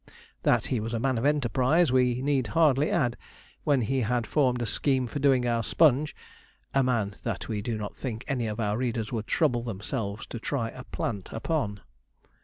[0.41, 3.17] That he was a man of enterprise, we need hardly add,
[3.65, 6.15] when he had formed a scheme for doing our Sponge
[6.73, 10.39] a man that we do not think any of our readers would trouble themselves to
[10.39, 11.81] try a 'plant' upon.